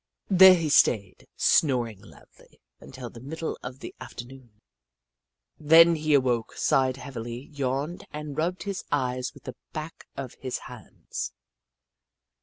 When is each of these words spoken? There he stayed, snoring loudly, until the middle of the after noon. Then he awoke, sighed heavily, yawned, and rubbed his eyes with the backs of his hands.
There 0.31 0.55
he 0.55 0.69
stayed, 0.69 1.27
snoring 1.35 2.01
loudly, 2.01 2.59
until 2.79 3.11
the 3.11 3.19
middle 3.19 3.55
of 3.61 3.81
the 3.81 3.93
after 3.99 4.25
noon. 4.25 4.59
Then 5.59 5.93
he 5.95 6.15
awoke, 6.15 6.53
sighed 6.55 6.97
heavily, 6.97 7.49
yawned, 7.53 8.07
and 8.09 8.35
rubbed 8.35 8.63
his 8.63 8.83
eyes 8.91 9.31
with 9.35 9.43
the 9.43 9.55
backs 9.73 10.07
of 10.17 10.33
his 10.39 10.57
hands. 10.65 11.33